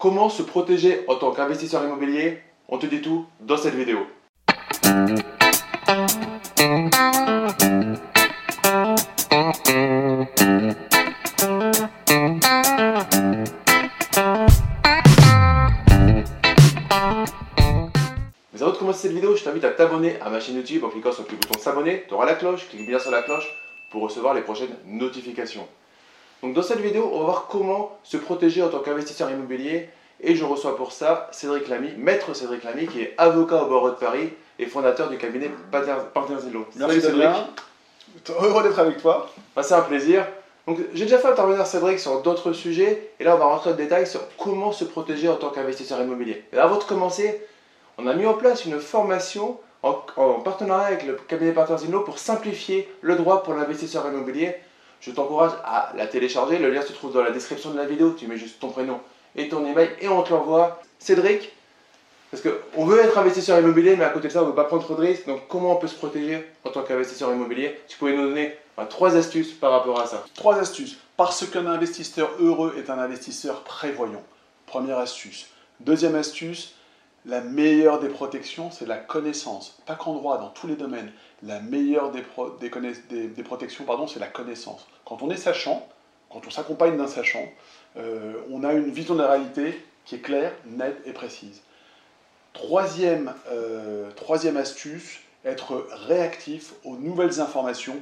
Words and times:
Comment 0.00 0.30
se 0.30 0.42
protéger 0.42 1.04
en 1.08 1.16
tant 1.16 1.30
qu'investisseur 1.30 1.84
immobilier? 1.84 2.38
On 2.70 2.78
te 2.78 2.86
dit 2.86 3.02
tout 3.02 3.26
dans 3.38 3.58
cette 3.58 3.74
vidéo. 3.74 3.98
Mais 18.54 18.62
avant 18.62 18.70
de 18.70 18.78
commencer 18.78 19.02
cette 19.02 19.12
vidéo, 19.12 19.36
je 19.36 19.44
t'invite 19.44 19.64
à 19.64 19.70
t'abonner 19.72 20.18
à 20.22 20.30
ma 20.30 20.40
chaîne 20.40 20.56
YouTube 20.56 20.82
en 20.82 20.88
cliquant 20.88 21.12
sur 21.12 21.24
le 21.30 21.36
bouton 21.36 21.60
s'abonner. 21.60 22.06
Tu 22.08 22.14
auras 22.14 22.24
la 22.24 22.36
cloche, 22.36 22.70
clique 22.70 22.86
bien 22.86 22.98
sur 22.98 23.10
la 23.10 23.20
cloche 23.20 23.54
pour 23.90 24.00
recevoir 24.00 24.32
les 24.32 24.40
prochaines 24.40 24.74
notifications. 24.86 25.68
Donc 26.42 26.54
dans 26.54 26.62
cette 26.62 26.80
vidéo, 26.80 27.10
on 27.12 27.18
va 27.18 27.24
voir 27.24 27.46
comment 27.48 27.98
se 28.02 28.16
protéger 28.16 28.62
en 28.62 28.68
tant 28.68 28.80
qu'investisseur 28.80 29.30
immobilier 29.30 29.88
et 30.22 30.34
je 30.34 30.44
reçois 30.44 30.76
pour 30.76 30.92
ça 30.92 31.28
Cédric 31.32 31.68
Lamy, 31.68 31.90
maître 31.96 32.34
Cédric 32.34 32.64
Lamy 32.64 32.86
qui 32.86 33.02
est 33.02 33.14
avocat 33.18 33.62
au 33.62 33.66
barreau 33.66 33.90
de 33.90 33.96
Paris 33.96 34.30
et 34.58 34.66
fondateur 34.66 35.08
du 35.08 35.16
cabinet 35.16 35.50
Partners 35.70 36.50
Law. 36.52 36.66
Merci 36.76 37.00
Cédric. 37.00 37.28
Heureux 38.28 38.62
d'être 38.62 38.78
avec 38.78 38.98
toi. 38.98 39.30
Bah, 39.54 39.62
c'est 39.62 39.74
un 39.74 39.82
plaisir. 39.82 40.26
Donc 40.66 40.78
j'ai 40.94 41.04
déjà 41.04 41.18
fait 41.18 41.28
intervenir 41.28 41.66
Cédric 41.66 41.98
sur 41.98 42.22
d'autres 42.22 42.52
sujets 42.52 43.10
et 43.18 43.24
là 43.24 43.34
on 43.34 43.38
va 43.38 43.46
rentrer 43.46 43.70
en 43.70 43.74
détail 43.74 44.06
sur 44.06 44.20
comment 44.36 44.72
se 44.72 44.84
protéger 44.84 45.28
en 45.28 45.36
tant 45.36 45.50
qu'investisseur 45.50 46.00
immobilier. 46.00 46.44
Mais 46.52 46.58
avant 46.58 46.78
de 46.78 46.84
commencer, 46.84 47.40
on 47.98 48.06
a 48.06 48.14
mis 48.14 48.26
en 48.26 48.34
place 48.34 48.64
une 48.64 48.78
formation 48.80 49.58
en, 49.82 49.94
partenariat 50.44 50.86
avec 50.86 51.06
le 51.06 51.14
cabinet 51.14 51.52
Partners 51.52 51.90
Law 51.90 52.00
pour 52.00 52.18
simplifier 52.18 52.88
le 53.00 53.16
droit 53.16 53.42
pour 53.42 53.54
l'investisseur 53.54 54.06
immobilier. 54.06 54.54
Je 55.00 55.10
t'encourage 55.10 55.52
à 55.64 55.92
la 55.96 56.06
télécharger. 56.06 56.58
Le 56.58 56.70
lien 56.70 56.82
se 56.82 56.92
trouve 56.92 57.12
dans 57.12 57.22
la 57.22 57.30
description 57.30 57.70
de 57.70 57.76
la 57.76 57.86
vidéo. 57.86 58.12
Tu 58.12 58.26
mets 58.26 58.36
juste 58.36 58.60
ton 58.60 58.68
prénom 58.68 59.00
et 59.36 59.48
ton 59.48 59.64
email 59.64 59.90
et 60.00 60.08
on 60.08 60.22
te 60.22 60.30
l'envoie. 60.30 60.80
Cédric, 60.98 61.52
parce 62.30 62.42
qu'on 62.42 62.84
veut 62.84 63.00
être 63.00 63.18
investisseur 63.18 63.58
immobilier, 63.58 63.96
mais 63.96 64.04
à 64.04 64.10
côté 64.10 64.28
de 64.28 64.32
ça, 64.32 64.40
on 64.40 64.44
ne 64.44 64.50
veut 64.50 64.54
pas 64.54 64.64
prendre 64.64 64.84
trop 64.84 64.94
de 64.94 65.00
risques. 65.00 65.26
Donc, 65.26 65.48
comment 65.48 65.72
on 65.72 65.76
peut 65.76 65.88
se 65.88 65.96
protéger 65.96 66.46
en 66.64 66.70
tant 66.70 66.82
qu'investisseur 66.82 67.32
immobilier? 67.32 67.80
Tu 67.88 67.96
pouvais 67.96 68.12
nous 68.12 68.28
donner 68.28 68.56
trois 68.88 69.16
astuces 69.16 69.52
par 69.52 69.72
rapport 69.72 70.00
à 70.00 70.06
ça. 70.06 70.24
Trois 70.34 70.58
astuces. 70.58 70.98
Parce 71.16 71.44
qu'un 71.46 71.66
investisseur 71.66 72.30
heureux 72.38 72.74
est 72.78 72.90
un 72.90 72.98
investisseur 72.98 73.62
prévoyant. 73.62 74.22
Première 74.66 74.98
astuce. 74.98 75.48
Deuxième 75.80 76.14
astuce, 76.14 76.74
la 77.26 77.40
meilleure 77.40 78.00
des 78.00 78.08
protections, 78.08 78.70
c'est 78.70 78.86
la 78.86 78.96
connaissance. 78.96 79.78
Pas 79.86 79.94
qu'en 79.94 80.14
droit, 80.14 80.38
dans 80.38 80.48
tous 80.48 80.66
les 80.66 80.76
domaines. 80.76 81.12
La 81.42 81.60
meilleure 81.60 82.10
des, 82.12 82.22
protections, 83.42 83.84
pardon, 83.84 84.06
c'est 84.06 84.20
la 84.20 84.26
connaissance. 84.26 84.86
Quand 85.04 85.22
on 85.22 85.30
est 85.30 85.36
sachant, 85.36 85.86
quand 86.30 86.46
on 86.46 86.50
s'accompagne 86.50 86.96
d'un 86.96 87.06
sachant, 87.06 87.46
euh, 87.96 88.40
on 88.50 88.64
a 88.64 88.72
une 88.72 88.90
vision 88.90 89.14
de 89.14 89.22
la 89.22 89.32
réalité 89.32 89.84
qui 90.04 90.14
est 90.16 90.20
claire, 90.20 90.52
nette 90.66 91.00
et 91.04 91.12
précise. 91.12 91.62
Troisième, 92.52 93.34
euh, 93.50 94.10
troisième 94.12 94.56
astuce, 94.56 95.20
être 95.44 95.86
réactif 96.06 96.72
aux 96.84 96.96
nouvelles 96.96 97.40
informations 97.40 97.96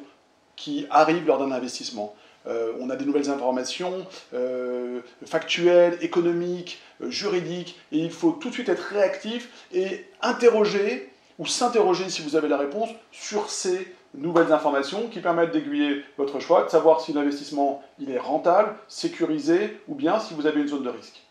qui 0.56 0.86
arrivent 0.90 1.26
lors 1.26 1.38
d'un 1.38 1.52
investissement. 1.52 2.14
Euh, 2.46 2.72
on 2.80 2.88
a 2.90 2.96
des 2.96 3.04
nouvelles 3.04 3.30
informations 3.30 4.06
euh, 4.32 5.00
factuelles, 5.26 5.98
économiques, 6.00 6.80
juridiques, 7.02 7.78
et 7.92 7.98
il 7.98 8.10
faut 8.10 8.32
tout 8.32 8.48
de 8.48 8.54
suite 8.54 8.68
être 8.68 8.82
réactif 8.92 9.66
et 9.72 10.06
interroger 10.22 11.10
ou 11.38 11.46
s'interroger 11.46 12.08
si 12.08 12.22
vous 12.22 12.36
avez 12.36 12.48
la 12.48 12.56
réponse 12.56 12.90
sur 13.12 13.50
ces 13.50 13.94
nouvelles 14.14 14.52
informations 14.52 15.08
qui 15.08 15.20
permettent 15.20 15.52
d'aiguiller 15.52 16.04
votre 16.16 16.40
choix, 16.40 16.64
de 16.64 16.70
savoir 16.70 17.00
si 17.00 17.12
l'investissement 17.12 17.82
il 17.98 18.10
est 18.10 18.18
rentable, 18.18 18.74
sécurisé 18.88 19.78
ou 19.86 19.94
bien 19.94 20.18
si 20.18 20.34
vous 20.34 20.46
avez 20.46 20.60
une 20.60 20.68
zone 20.68 20.82
de 20.82 20.88
risque. 20.88 21.22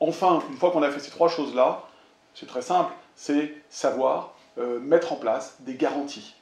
Enfin, 0.00 0.42
une 0.50 0.56
fois 0.56 0.70
qu'on 0.70 0.82
a 0.82 0.90
fait 0.90 1.00
ces 1.00 1.10
trois 1.10 1.28
choses-là, 1.28 1.84
c'est 2.34 2.46
très 2.46 2.62
simple, 2.62 2.92
c'est 3.14 3.54
savoir 3.68 4.34
euh, 4.58 4.80
mettre 4.80 5.12
en 5.12 5.16
place 5.16 5.56
des 5.60 5.74
garanties. 5.74 6.34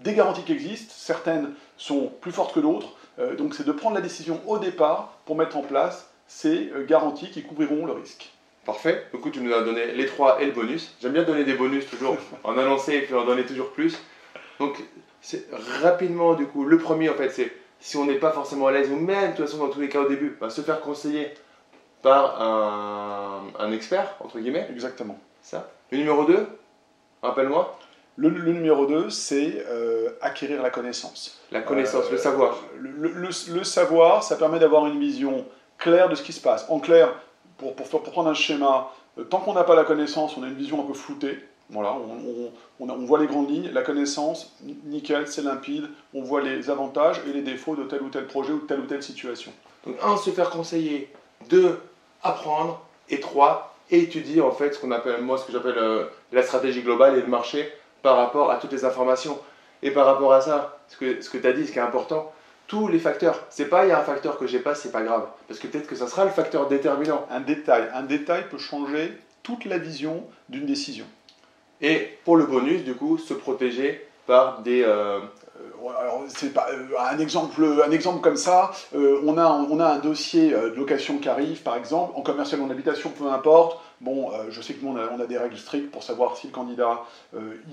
Des 0.00 0.14
garanties 0.14 0.42
qui 0.42 0.52
existent, 0.52 0.92
certaines 0.96 1.52
sont 1.76 2.12
plus 2.20 2.32
fortes 2.32 2.54
que 2.54 2.60
d'autres, 2.60 2.96
euh, 3.18 3.36
donc 3.36 3.54
c'est 3.54 3.66
de 3.66 3.72
prendre 3.72 3.94
la 3.94 4.00
décision 4.00 4.40
au 4.46 4.58
départ 4.58 5.18
pour 5.26 5.36
mettre 5.36 5.56
en 5.56 5.62
place 5.62 6.10
ces 6.26 6.70
euh, 6.74 6.84
garanties 6.84 7.30
qui 7.30 7.42
couvriront 7.42 7.86
le 7.86 7.92
risque. 7.92 8.30
Parfait, 8.64 9.06
du 9.12 9.20
coup 9.20 9.30
tu 9.30 9.40
nous 9.40 9.52
as 9.52 9.62
donné 9.62 9.92
les 9.92 10.06
trois 10.06 10.40
et 10.40 10.46
le 10.46 10.52
bonus. 10.52 10.96
J'aime 11.00 11.12
bien 11.12 11.24
donner 11.24 11.44
des 11.44 11.54
bonus 11.54 11.86
toujours, 11.86 12.16
en 12.44 12.56
annoncer 12.56 12.94
et 12.94 13.02
puis 13.02 13.14
en 13.14 13.24
donner 13.24 13.44
toujours 13.44 13.70
plus. 13.72 13.98
Donc 14.58 14.82
c'est 15.20 15.46
rapidement 15.82 16.34
du 16.34 16.46
coup, 16.46 16.64
le 16.64 16.78
premier 16.78 17.10
en 17.10 17.14
fait 17.14 17.30
c'est 17.30 17.52
si 17.80 17.96
on 17.96 18.06
n'est 18.06 18.14
pas 18.14 18.30
forcément 18.30 18.68
à 18.68 18.72
l'aise 18.72 18.90
ou 18.90 18.96
même 18.96 19.32
de 19.32 19.36
toute 19.36 19.46
façon 19.46 19.58
dans 19.58 19.68
tous 19.68 19.80
les 19.80 19.88
cas 19.88 20.00
au 20.00 20.08
début, 20.08 20.36
bah, 20.40 20.50
se 20.50 20.60
faire 20.60 20.80
conseiller 20.80 21.34
par 22.02 22.40
un, 23.58 23.72
expert, 23.72 24.14
entre 24.20 24.38
guillemets. 24.38 24.68
Exactement. 24.70 25.18
Ça. 25.40 25.70
Le 25.90 25.98
numéro 25.98 26.24
2, 26.24 26.46
rappelle-moi. 27.22 27.78
Le, 28.16 28.30
numéro 28.30 28.86
2, 28.86 29.08
c'est 29.10 29.64
euh, 29.68 30.10
acquérir 30.20 30.62
la 30.62 30.70
connaissance. 30.70 31.40
La 31.50 31.62
connaissance, 31.62 32.10
le 32.10 32.18
savoir. 32.18 32.56
Euh, 32.76 33.30
le, 33.48 33.64
savoir, 33.64 34.22
ça 34.22 34.36
permet 34.36 34.58
d'avoir 34.58 34.86
une 34.86 35.00
vision 35.00 35.46
claire 35.78 36.08
de 36.08 36.14
ce 36.14 36.22
qui 36.22 36.32
se 36.32 36.40
passe. 36.40 36.66
En 36.68 36.78
clair, 36.78 37.14
pour, 37.56 37.74
pour, 37.74 37.88
pour 37.88 38.02
prendre 38.02 38.28
un 38.28 38.34
schéma, 38.34 38.92
euh, 39.18 39.24
tant 39.24 39.38
qu'on 39.38 39.54
n'a 39.54 39.64
pas 39.64 39.74
la 39.74 39.84
connaissance, 39.84 40.36
on 40.36 40.42
a 40.42 40.48
une 40.48 40.54
vision 40.54 40.82
un 40.82 40.86
peu 40.86 40.94
floutée. 40.94 41.38
Voilà, 41.70 41.94
on, 41.94 42.86
on, 42.86 43.06
voit 43.06 43.18
les 43.18 43.26
grandes 43.26 43.48
lignes, 43.48 43.70
la 43.72 43.80
connaissance, 43.80 44.54
nickel, 44.84 45.26
c'est 45.26 45.40
limpide, 45.40 45.88
on 46.12 46.22
voit 46.22 46.42
les 46.42 46.68
avantages 46.68 47.22
et 47.26 47.32
les 47.32 47.40
défauts 47.40 47.76
de 47.76 47.84
tel 47.84 48.02
ou 48.02 48.10
tel 48.10 48.26
projet 48.26 48.52
ou 48.52 48.60
de 48.60 48.66
telle 48.66 48.80
ou 48.80 48.86
telle 48.86 49.02
situation. 49.02 49.52
Donc, 49.86 49.96
un, 50.02 50.18
se 50.18 50.30
faire 50.30 50.50
conseiller. 50.50 51.10
Deux, 51.48 51.80
apprendre, 52.22 52.84
et 53.08 53.20
trois, 53.20 53.74
étudier 53.90 54.40
en 54.40 54.50
fait 54.50 54.74
ce 54.74 54.78
qu'on 54.78 54.90
appelle, 54.90 55.22
moi, 55.22 55.38
ce 55.38 55.46
que 55.46 55.52
j'appelle 55.52 55.78
euh, 55.78 56.04
la 56.32 56.42
stratégie 56.42 56.82
globale 56.82 57.16
et 57.16 57.20
le 57.22 57.26
marché 57.26 57.72
par 58.02 58.16
rapport 58.16 58.50
à 58.50 58.56
toutes 58.56 58.72
les 58.72 58.84
informations. 58.84 59.38
Et 59.82 59.90
par 59.90 60.06
rapport 60.06 60.32
à 60.32 60.40
ça, 60.40 60.78
ce 60.88 60.96
que, 60.96 61.20
ce 61.20 61.30
que 61.30 61.38
tu 61.38 61.46
as 61.46 61.52
dit, 61.52 61.66
ce 61.66 61.72
qui 61.72 61.78
est 61.78 61.82
important, 61.82 62.32
tous 62.68 62.88
les 62.88 62.98
facteurs. 62.98 63.40
C'est 63.50 63.68
pas 63.68 63.84
il 63.84 63.88
y 63.88 63.92
a 63.92 63.98
un 63.98 64.04
facteur 64.04 64.38
que 64.38 64.46
j'ai 64.46 64.60
pas, 64.60 64.74
c'est 64.74 64.92
pas 64.92 65.02
grave. 65.02 65.26
Parce 65.48 65.58
que 65.58 65.66
peut-être 65.66 65.86
que 65.86 65.96
ça 65.96 66.06
sera 66.06 66.24
le 66.24 66.30
facteur 66.30 66.68
déterminant. 66.68 67.26
Un 67.30 67.40
détail. 67.40 67.88
Un 67.94 68.02
détail 68.02 68.48
peut 68.48 68.58
changer 68.58 69.12
toute 69.42 69.64
la 69.64 69.78
vision 69.78 70.24
d'une 70.48 70.66
décision. 70.66 71.04
Et 71.80 72.16
pour 72.24 72.36
le 72.36 72.46
bonus, 72.46 72.84
du 72.84 72.94
coup, 72.94 73.18
se 73.18 73.34
protéger 73.34 74.06
par 74.26 74.62
des, 74.62 74.84
euh, 74.84 75.18
alors 76.00 76.22
c'est 76.28 76.52
pas 76.52 76.68
euh, 76.70 76.88
un 76.98 77.18
exemple, 77.18 77.64
un 77.84 77.90
exemple 77.90 78.20
comme 78.20 78.36
ça. 78.36 78.70
Euh, 78.94 79.20
on 79.24 79.36
a 79.38 79.46
on 79.46 79.80
a 79.80 79.86
un 79.86 79.98
dossier 79.98 80.52
euh, 80.52 80.70
de 80.70 80.76
location 80.76 81.18
qui 81.18 81.28
arrive, 81.28 81.62
par 81.62 81.76
exemple, 81.76 82.12
en 82.16 82.22
commercial 82.22 82.60
ou 82.60 82.64
en 82.64 82.70
habitation, 82.70 83.10
peu 83.10 83.30
importe. 83.30 83.80
Bon, 84.02 84.30
je 84.50 84.60
sais 84.60 84.74
que 84.74 84.84
nous 84.84 84.92
on 84.92 85.20
a, 85.20 85.26
des 85.26 85.38
règles 85.38 85.56
strictes 85.56 85.90
pour 85.90 86.02
savoir 86.02 86.36
si 86.36 86.48
le 86.48 86.52
candidat 86.52 87.04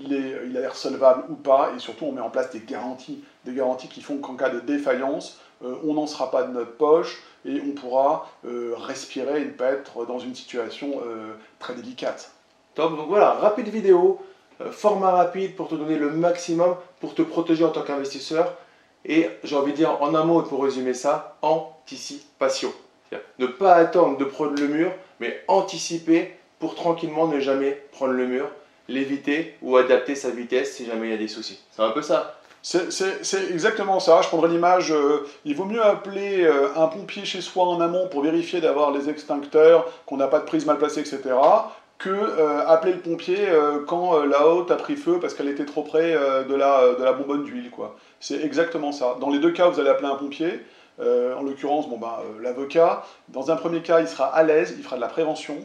il 0.00 0.14
est 0.14 0.46
il 0.46 0.56
a 0.56 0.60
l'air 0.60 0.76
solvable 0.76 1.24
ou 1.28 1.34
pas, 1.34 1.72
et 1.76 1.80
surtout 1.80 2.04
on 2.04 2.12
met 2.12 2.20
en 2.20 2.30
place 2.30 2.50
des 2.50 2.60
garanties, 2.60 3.22
des 3.44 3.52
garanties 3.52 3.88
qui 3.88 4.00
font 4.00 4.18
qu'en 4.18 4.36
cas 4.36 4.48
de 4.48 4.60
défaillance, 4.60 5.40
on 5.60 5.94
n'en 5.94 6.06
sera 6.06 6.30
pas 6.30 6.44
de 6.44 6.52
notre 6.52 6.76
poche 6.76 7.20
et 7.44 7.60
on 7.60 7.72
pourra 7.72 8.28
respirer 8.44 9.42
et 9.42 9.44
ne 9.46 9.50
pas 9.50 9.72
être 9.72 10.06
dans 10.06 10.20
une 10.20 10.36
situation 10.36 11.00
très 11.58 11.74
délicate. 11.74 12.30
Top. 12.76 12.96
Donc 12.96 13.08
voilà, 13.08 13.32
rapide 13.32 13.66
vidéo 13.66 14.20
euh, 14.60 14.70
format 14.70 15.12
rapide 15.12 15.56
pour 15.56 15.68
te 15.68 15.74
donner 15.74 15.96
le 15.96 16.10
maximum, 16.10 16.76
pour 17.00 17.14
te 17.14 17.22
protéger 17.22 17.64
en 17.64 17.70
tant 17.70 17.82
qu'investisseur. 17.82 18.54
Et 19.04 19.28
j'ai 19.44 19.56
envie 19.56 19.72
de 19.72 19.76
dire 19.76 20.02
en 20.02 20.14
un 20.14 20.24
mot, 20.24 20.42
pour 20.42 20.62
résumer 20.62 20.94
ça, 20.94 21.38
anticipation. 21.42 22.72
Ne 23.38 23.46
pas 23.46 23.74
attendre 23.74 24.18
de 24.18 24.24
prendre 24.24 24.54
le 24.54 24.68
mur, 24.68 24.92
mais 25.20 25.42
anticiper 25.48 26.34
pour 26.58 26.74
tranquillement 26.74 27.28
ne 27.28 27.40
jamais 27.40 27.80
prendre 27.92 28.12
le 28.12 28.26
mur, 28.26 28.50
l'éviter 28.88 29.54
ou 29.62 29.76
adapter 29.76 30.14
sa 30.14 30.30
vitesse 30.30 30.74
si 30.74 30.86
jamais 30.86 31.08
il 31.08 31.10
y 31.10 31.14
a 31.14 31.18
des 31.18 31.28
soucis. 31.28 31.60
C'est 31.70 31.82
un 31.82 31.90
peu 31.90 32.02
ça. 32.02 32.40
C'est 32.62 33.50
exactement 33.50 34.00
ça. 34.00 34.20
Je 34.22 34.28
prendrais 34.28 34.48
l'image, 34.48 34.92
euh, 34.92 35.26
il 35.46 35.56
vaut 35.56 35.64
mieux 35.64 35.82
appeler 35.82 36.44
euh, 36.44 36.68
un 36.76 36.88
pompier 36.88 37.24
chez 37.24 37.40
soi 37.40 37.64
en 37.64 37.80
amont 37.80 38.06
pour 38.08 38.22
vérifier 38.22 38.60
d'avoir 38.60 38.90
les 38.90 39.08
extincteurs, 39.08 39.90
qu'on 40.04 40.18
n'a 40.18 40.26
pas 40.26 40.40
de 40.40 40.44
prise 40.44 40.66
mal 40.66 40.76
placée, 40.76 41.00
etc., 41.00 41.20
que 41.96 42.10
euh, 42.10 42.66
appeler 42.66 42.94
le 42.94 43.00
pompier 43.00 43.36
quand 43.86 44.24
la 44.24 44.46
haute 44.46 44.70
a 44.70 44.76
pris 44.76 44.96
feu 44.96 45.18
parce 45.20 45.34
qu'elle 45.34 45.48
était 45.48 45.66
trop 45.66 45.82
près 45.82 46.14
de, 46.14 46.54
la, 46.54 46.94
de 46.98 47.04
la 47.04 47.12
bonbonne 47.12 47.44
d'huile. 47.44 47.70
C'est 48.20 48.42
exactement 48.42 48.90
ça. 48.90 49.18
Dans 49.20 49.28
les 49.28 49.38
deux 49.38 49.50
cas, 49.52 49.68
vous 49.68 49.80
allez 49.80 49.90
appeler 49.90 50.08
un 50.08 50.14
pompier. 50.14 50.60
En 51.00 51.42
l'occurrence, 51.42 51.88
bon, 51.88 51.98
ben, 51.98 52.18
l'avocat. 52.40 53.04
Dans 53.28 53.50
un 53.50 53.56
premier 53.56 53.82
cas, 53.82 54.00
il 54.00 54.08
sera 54.08 54.26
à 54.26 54.42
l'aise, 54.42 54.74
il 54.76 54.82
fera 54.82 54.96
de 54.96 55.00
la 55.00 55.08
prévention. 55.08 55.56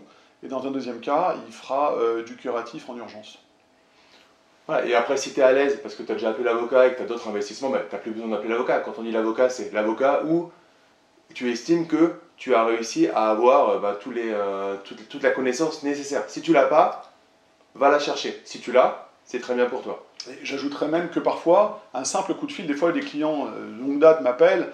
Et 0.43 0.47
dans 0.47 0.65
un 0.65 0.71
deuxième 0.71 0.99
cas, 0.99 1.35
il 1.47 1.53
fera 1.53 1.95
du 2.25 2.35
curatif 2.35 2.89
en 2.89 2.97
urgence. 2.97 3.39
Voilà, 4.67 4.85
et 4.85 4.95
après, 4.95 5.17
si 5.17 5.33
tu 5.33 5.39
es 5.39 5.43
à 5.43 5.51
l'aise, 5.51 5.79
parce 5.81 5.93
que 5.93 6.03
tu 6.03 6.11
as 6.11 6.15
déjà 6.15 6.29
appelé 6.29 6.43
l'avocat 6.43 6.87
et 6.87 6.91
que 6.91 6.97
tu 6.97 7.03
as 7.03 7.05
d'autres 7.05 7.27
investissements, 7.27 7.69
ben, 7.69 7.81
tu 7.87 7.95
n'as 7.95 8.01
plus 8.01 8.11
besoin 8.11 8.29
d'appeler 8.29 8.49
l'avocat. 8.49 8.79
Quand 8.79 8.93
on 8.97 9.03
dit 9.03 9.11
l'avocat, 9.11 9.49
c'est 9.49 9.71
l'avocat 9.73 10.23
où 10.25 10.51
tu 11.33 11.51
estimes 11.51 11.87
que 11.87 12.15
tu 12.37 12.55
as 12.55 12.65
réussi 12.65 13.07
à 13.07 13.29
avoir 13.29 13.69
euh, 13.69 13.79
bah, 13.79 13.97
euh, 14.07 14.75
toute, 14.83 15.23
la 15.23 15.31
connaissance 15.31 15.83
nécessaire. 15.83 16.23
Si 16.27 16.41
tu 16.41 16.51
l'as 16.51 16.65
pas, 16.65 17.11
va 17.75 17.89
la 17.89 17.99
chercher. 17.99 18.41
Si 18.43 18.59
tu 18.59 18.71
l'as, 18.71 19.07
c'est 19.23 19.39
très 19.39 19.55
bien 19.55 19.65
pour 19.65 19.81
toi. 19.81 20.03
J'ajouterais 20.43 20.87
même 20.87 21.09
que 21.09 21.19
parfois, 21.19 21.81
un 21.93 22.03
simple 22.03 22.33
coup 22.33 22.47
de 22.47 22.51
fil, 22.51 22.67
des 22.67 22.73
fois 22.73 22.91
des 22.91 23.01
clients 23.01 23.47
euh, 23.47 23.79
longue 23.79 23.99
date 23.99 24.21
m'appellent, 24.21 24.69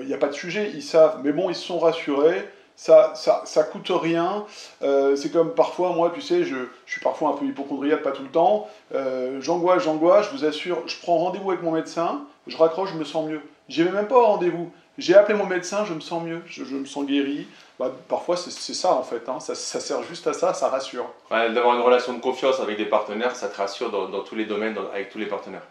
il 0.00 0.06
n'y 0.06 0.14
a 0.14 0.18
pas 0.18 0.28
de 0.28 0.32
sujet, 0.32 0.70
ils 0.74 0.82
savent, 0.82 1.20
mais 1.22 1.32
bon, 1.32 1.48
ils 1.50 1.54
se 1.54 1.64
sont 1.64 1.78
rassurés, 1.78 2.44
ça, 2.76 3.12
ça, 3.14 3.42
ça 3.46 3.64
coûte 3.64 3.90
rien. 3.90 4.44
Euh, 4.82 5.16
c'est 5.16 5.30
comme 5.30 5.54
parfois, 5.54 5.92
moi, 5.92 6.12
tu 6.14 6.20
sais, 6.20 6.44
je, 6.44 6.56
suis 6.86 7.00
parfois 7.00 7.30
un 7.30 7.32
peu 7.32 7.46
hypochondriaque, 7.46 8.02
pas 8.02 8.12
tout 8.12 8.22
le 8.22 8.28
temps. 8.28 8.68
Euh, 8.94 9.40
j'angoisse, 9.40 9.82
j'angoisse, 9.82 10.26
je 10.26 10.36
vous 10.36 10.44
assure, 10.44 10.82
je 10.86 10.96
prends 11.00 11.16
rendez-vous 11.16 11.50
avec 11.50 11.62
mon 11.62 11.72
médecin, 11.72 12.26
je 12.46 12.56
raccroche, 12.56 12.90
je 12.92 12.98
me 12.98 13.04
sens 13.04 13.26
mieux. 13.26 13.40
J'y 13.68 13.82
vais 13.82 13.90
même 13.90 14.06
pas 14.06 14.18
au 14.18 14.26
rendez-vous. 14.26 14.70
J'ai 14.98 15.14
appelé 15.14 15.36
mon 15.36 15.46
médecin, 15.46 15.84
je 15.84 15.92
me 15.92 16.00
sens 16.00 16.22
mieux, 16.22 16.40
je, 16.46 16.64
je 16.64 16.74
me 16.74 16.86
sens 16.86 17.04
guéri. 17.06 17.46
Bah, 17.78 17.90
parfois, 18.08 18.36
c'est 18.38 18.72
ça 18.72 18.92
en 18.94 19.02
fait, 19.02 19.28
hein. 19.28 19.38
ça, 19.40 19.54
ça 19.54 19.80
sert 19.80 20.02
juste 20.04 20.26
à 20.26 20.32
ça, 20.32 20.54
ça 20.54 20.68
rassure. 20.68 21.04
Ouais, 21.30 21.52
D'avoir 21.52 21.74
une 21.76 21.82
relation 21.82 22.14
de 22.14 22.20
confiance 22.20 22.58
avec 22.60 22.78
des 22.78 22.86
partenaires, 22.86 23.36
ça 23.36 23.48
te 23.48 23.56
rassure 23.58 23.90
dans, 23.90 24.08
dans 24.08 24.20
tous 24.20 24.34
les 24.34 24.46
domaines, 24.46 24.72
dans- 24.74 24.88
avec 24.92 25.10
tous 25.10 25.18
les 25.18 25.26
partenaires. 25.26 25.62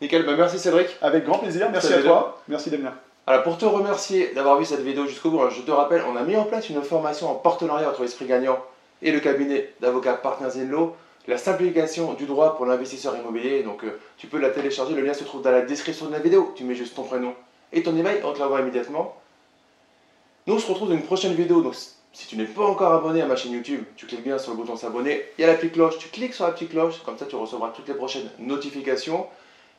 Nickel, 0.00 0.24
bah 0.26 0.32
merci 0.36 0.58
Cédric. 0.58 0.88
Avec 1.00 1.24
grand 1.24 1.38
plaisir, 1.38 1.68
merci 1.70 1.92
à 1.94 2.02
toi, 2.02 2.42
merci 2.48 2.70
Damien. 2.70 2.92
Alors 3.28 3.44
pour 3.44 3.56
te 3.56 3.64
remercier 3.64 4.32
d'avoir 4.34 4.58
vu 4.58 4.64
cette 4.64 4.80
vidéo 4.82 5.06
jusqu'au 5.06 5.30
bout, 5.30 5.48
je 5.50 5.62
te 5.62 5.70
rappelle, 5.70 6.02
on 6.12 6.16
a 6.16 6.22
mis 6.22 6.36
en 6.36 6.44
place 6.44 6.68
une 6.68 6.82
formation 6.82 7.30
en 7.30 7.34
partenariat 7.36 7.88
entre 7.88 8.02
Esprit 8.04 8.26
Gagnant 8.26 8.58
et 9.00 9.12
le 9.12 9.20
cabinet 9.20 9.72
d'avocats 9.80 10.14
Partners 10.14 10.60
in 10.60 10.64
Law, 10.70 10.94
la 11.28 11.38
simplification 11.38 12.12
du 12.14 12.26
droit 12.26 12.56
pour 12.56 12.66
l'investisseur 12.66 13.16
immobilier. 13.16 13.62
Donc 13.62 13.84
euh, 13.84 13.98
tu 14.18 14.26
peux 14.26 14.38
la 14.40 14.50
télécharger, 14.50 14.94
le 14.94 15.02
lien 15.02 15.14
se 15.14 15.22
trouve 15.24 15.40
dans 15.42 15.52
la 15.52 15.62
description 15.62 16.06
de 16.06 16.12
la 16.12 16.18
vidéo. 16.18 16.52
Tu 16.56 16.64
mets 16.64 16.74
juste 16.74 16.96
ton 16.96 17.04
prénom 17.04 17.32
et 17.72 17.82
ton 17.82 17.96
email, 17.96 18.20
on 18.24 18.32
te 18.32 18.38
l'envoie 18.38 18.60
immédiatement. 18.60 19.16
Nous 20.46 20.54
on 20.54 20.58
se 20.58 20.66
retrouve 20.66 20.88
dans 20.88 20.94
une 20.94 21.02
prochaine 21.02 21.34
vidéo. 21.34 21.62
Donc 21.62 21.74
si 22.12 22.26
tu 22.28 22.36
n'es 22.36 22.44
pas 22.44 22.64
encore 22.64 22.92
abonné 22.92 23.22
à 23.22 23.26
ma 23.26 23.36
chaîne 23.36 23.52
YouTube, 23.52 23.82
tu 23.96 24.06
cliques 24.06 24.22
bien 24.22 24.38
sur 24.38 24.52
le 24.52 24.56
bouton 24.56 24.76
s'abonner. 24.76 25.22
Il 25.38 25.42
y 25.42 25.44
a 25.44 25.48
la 25.48 25.54
petite 25.54 25.72
cloche, 25.72 25.98
tu 25.98 26.08
cliques 26.08 26.34
sur 26.34 26.46
la 26.46 26.52
petite 26.52 26.70
cloche, 26.70 27.02
comme 27.04 27.18
ça 27.18 27.26
tu 27.26 27.36
recevras 27.36 27.70
toutes 27.70 27.88
les 27.88 27.94
prochaines 27.94 28.28
notifications. 28.38 29.26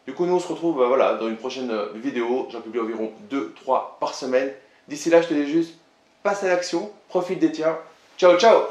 Du 0.06 0.14
coup, 0.14 0.26
nous 0.26 0.36
on 0.36 0.40
se 0.40 0.48
retrouve 0.48 0.82
euh, 0.82 0.88
voilà, 0.88 1.16
dans 1.16 1.28
une 1.28 1.38
prochaine 1.38 1.72
euh, 1.72 1.88
vidéo. 1.96 2.48
J'en 2.52 2.62
publie 2.62 2.80
environ 2.80 3.12
2-3 3.32 4.00
par 4.00 4.14
semaine. 4.14 4.52
D'ici 4.88 5.10
là, 5.10 5.22
je 5.22 5.30
te 5.30 5.34
dis 5.34 5.48
juste, 5.48 5.76
passe 6.22 6.44
à 6.44 6.48
l'action, 6.48 6.92
profite 7.10 7.40
des 7.40 7.52
tiens. 7.52 7.78
Ciao, 8.18 8.38
ciao 8.38 8.66